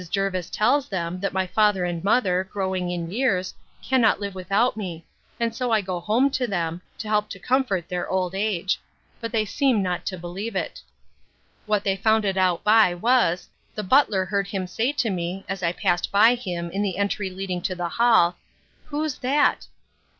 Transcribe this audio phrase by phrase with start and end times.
[0.09, 3.53] Jervis tells them, that my father and mother, growing in years,
[3.83, 5.05] cannot live without me;
[5.39, 8.79] and so I go home to them, to help to comfort their old age;
[9.19, 10.81] but they seem not to believe it.
[11.67, 15.61] What they found it out by was; the butler heard him say to me, as
[15.61, 18.37] I passed by him, in the entry leading to the hall,
[18.89, 19.67] Who's that?